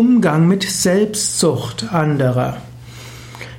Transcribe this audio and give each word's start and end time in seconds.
Umgang 0.00 0.48
mit 0.48 0.62
Selbstsucht 0.62 1.92
anderer. 1.92 2.56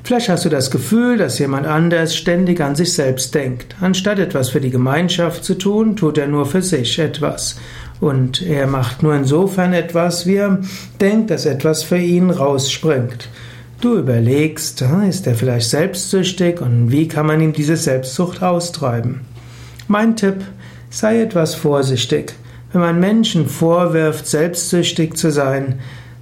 Vielleicht 0.04 0.28
hast 0.28 0.44
du 0.44 0.50
das 0.50 0.72
Gefühl, 0.72 1.18
dass 1.18 1.38
jemand 1.38 1.68
anders 1.68 2.16
ständig 2.16 2.62
an 2.62 2.74
sich 2.74 2.94
selbst 2.94 3.36
denkt. 3.36 3.76
Anstatt 3.80 4.18
etwas 4.18 4.50
für 4.50 4.60
die 4.60 4.72
Gemeinschaft 4.72 5.44
zu 5.44 5.54
tun, 5.54 5.96
tut 5.96 6.18
er 6.18 6.26
nur 6.26 6.48
für 6.48 6.64
sich 6.64 6.98
etwas. 6.98 7.58
Und 8.00 8.42
er 8.42 8.66
macht 8.66 9.04
nur 9.04 9.14
insofern 9.14 9.74
etwas, 9.74 10.26
wie 10.26 10.38
er 10.38 10.62
denkt, 11.00 11.30
dass 11.30 11.46
etwas 11.46 11.84
für 11.84 12.00
ihn 12.00 12.32
rausspringt. 12.32 13.30
Du 13.80 14.00
überlegst, 14.00 14.84
ist 15.08 15.28
er 15.28 15.36
vielleicht 15.36 15.70
selbstsüchtig 15.70 16.60
und 16.60 16.92
wie 16.92 17.08
kann 17.08 17.28
man 17.28 17.40
ihm 17.40 17.54
diese 17.54 17.78
Selbstsucht 17.78 18.42
austreiben? 18.42 19.22
Mein 19.88 20.16
Tipp, 20.16 20.38
sei 20.90 21.22
etwas 21.22 21.54
vorsichtig. 21.54 22.34
Wenn 22.72 22.82
man 22.82 23.00
Menschen 23.00 23.48
vorwirft, 23.48 24.26
selbstsüchtig 24.26 25.18
zu 25.18 25.30
sein, 25.30 25.76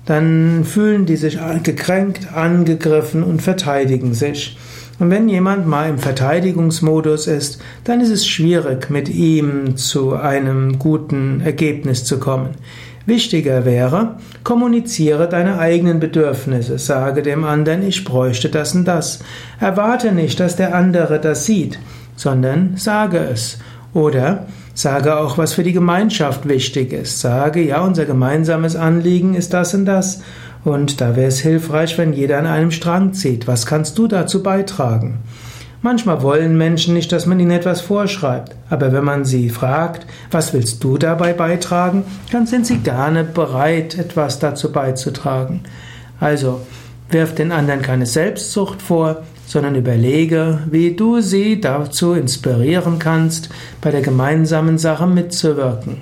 dann 0.09 0.63
fühlen 0.63 1.05
die 1.05 1.17
sich 1.17 1.37
gekränkt, 1.61 2.33
angegriffen 2.33 3.21
und 3.21 3.43
verteidigen 3.43 4.15
sich. 4.15 4.57
Und 4.97 5.11
wenn 5.11 5.29
jemand 5.29 5.67
mal 5.67 5.87
im 5.87 5.99
Verteidigungsmodus 5.99 7.27
ist, 7.27 7.61
dann 7.83 8.01
ist 8.01 8.09
es 8.09 8.25
schwierig, 8.25 8.89
mit 8.89 9.07
ihm 9.07 9.77
zu 9.77 10.15
einem 10.15 10.79
guten 10.79 11.41
Ergebnis 11.41 12.05
zu 12.05 12.19
kommen. 12.19 12.55
Wichtiger 13.05 13.65
wäre, 13.65 14.15
kommuniziere 14.43 15.29
deine 15.29 15.59
eigenen 15.59 15.99
Bedürfnisse, 15.99 16.79
sage 16.79 17.21
dem 17.21 17.43
anderen, 17.43 17.87
ich 17.87 18.03
bräuchte 18.03 18.49
das 18.49 18.73
und 18.73 18.85
das. 18.85 19.19
Erwarte 19.59 20.11
nicht, 20.11 20.39
dass 20.39 20.55
der 20.55 20.73
andere 20.73 21.19
das 21.19 21.45
sieht, 21.45 21.77
sondern 22.15 22.77
sage 22.77 23.19
es. 23.31 23.59
Oder 23.93 24.45
Sage 24.73 25.17
auch, 25.17 25.37
was 25.37 25.53
für 25.53 25.63
die 25.63 25.73
Gemeinschaft 25.73 26.47
wichtig 26.47 26.93
ist. 26.93 27.19
Sage, 27.19 27.61
ja, 27.61 27.81
unser 27.81 28.05
gemeinsames 28.05 28.77
Anliegen 28.77 29.33
ist 29.33 29.53
das 29.53 29.73
und 29.73 29.85
das. 29.85 30.21
Und 30.63 31.01
da 31.01 31.15
wäre 31.15 31.27
es 31.27 31.39
hilfreich, 31.39 31.97
wenn 31.97 32.13
jeder 32.13 32.37
an 32.37 32.45
einem 32.45 32.71
Strang 32.71 33.13
zieht. 33.13 33.47
Was 33.47 33.65
kannst 33.65 33.97
du 33.97 34.07
dazu 34.07 34.41
beitragen? 34.41 35.19
Manchmal 35.81 36.21
wollen 36.21 36.57
Menschen 36.57 36.93
nicht, 36.93 37.11
dass 37.11 37.25
man 37.25 37.39
ihnen 37.39 37.51
etwas 37.51 37.79
vorschreibt, 37.79 38.53
aber 38.69 38.91
wenn 38.91 39.05
man 39.05 39.23
sie 39.23 39.49
fragt, 39.49 40.05
was 40.29 40.53
willst 40.53 40.83
du 40.83 40.97
dabei 40.97 41.31
beitragen, 41.31 42.03
dann 42.33 42.47
sind 42.47 42.65
sie 42.65 42.79
gerne 42.79 43.23
bereit, 43.23 43.97
etwas 43.97 44.39
dazu 44.39 44.73
beizutragen. 44.73 45.61
Also, 46.19 46.61
wirf 47.09 47.33
den 47.33 47.53
anderen 47.53 47.81
keine 47.81 48.05
Selbstsucht 48.05 48.81
vor, 48.81 49.23
sondern 49.49 49.73
überlege, 49.73 50.59
wie 50.69 50.95
du 50.95 51.21
sie 51.21 51.59
dazu 51.59 52.13
inspirieren 52.13 52.99
kannst, 52.99 53.49
bei 53.81 53.89
der 53.89 54.01
gemeinsamen 54.01 54.77
Sache 54.77 55.07
mitzuwirken. 55.07 55.97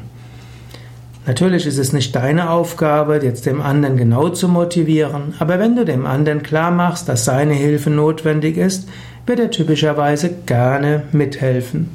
Natürlich 1.25 1.65
ist 1.65 1.77
es 1.77 1.93
nicht 1.93 2.13
deine 2.13 2.49
Aufgabe, 2.49 3.21
jetzt 3.23 3.45
dem 3.45 3.61
anderen 3.61 3.95
genau 3.95 4.27
zu 4.27 4.49
motivieren, 4.49 5.33
aber 5.39 5.59
wenn 5.59 5.77
du 5.77 5.85
dem 5.85 6.05
anderen 6.05 6.43
klar 6.43 6.71
machst, 6.71 7.07
dass 7.07 7.23
seine 7.23 7.53
Hilfe 7.53 7.89
notwendig 7.89 8.57
ist, 8.57 8.89
wird 9.25 9.39
er 9.39 9.49
typischerweise 9.49 10.29
gerne 10.45 11.03
mithelfen. 11.13 11.89